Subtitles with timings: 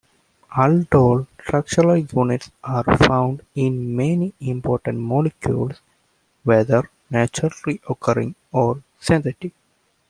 [0.57, 5.79] Aldol structural units are found in many important molecules,
[6.43, 9.53] whether naturally occurring or synthetic.